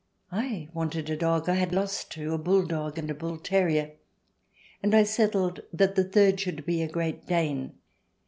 [0.31, 1.47] I wanted a dog.
[1.47, 3.91] I had lost two— a bull dog and a bull terrier—
[4.81, 7.73] and I settled that the third should be a Great Dane.